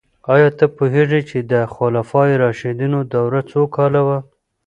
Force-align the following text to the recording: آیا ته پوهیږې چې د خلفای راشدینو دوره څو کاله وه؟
آیا 0.33 0.49
ته 0.57 0.65
پوهیږې 0.75 1.21
چې 1.29 1.37
د 1.51 1.53
خلفای 1.75 2.31
راشدینو 2.43 2.99
دوره 3.13 3.39
څو 3.51 3.61
کاله 3.75 4.01
وه؟ 4.07 4.19